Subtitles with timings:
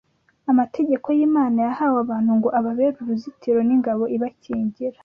[0.51, 4.97] amategeko y’Imana yahawe abantu ngo ababere uruzitiro n’ingabo ibakingira